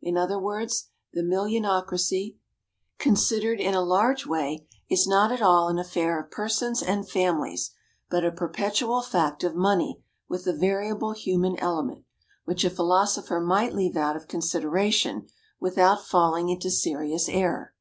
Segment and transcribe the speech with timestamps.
[0.00, 2.36] In other words, the millionocracy,
[2.98, 7.72] considered in a large way, is not at all an affair of persons and families,
[8.08, 12.04] but a perpetual fact of money with a variable human element,
[12.44, 15.26] which a philosopher might leave out of consideration
[15.58, 17.74] without falling into serious error.